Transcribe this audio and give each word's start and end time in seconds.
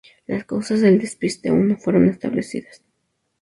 Las 0.25 0.45
causas 0.45 0.81
del 0.81 0.99
despiste 0.99 1.49
aún 1.49 1.67
no 1.67 1.77
fueron 1.77 2.09
establecidas. 2.09 2.81